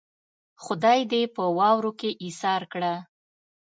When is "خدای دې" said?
0.63-1.21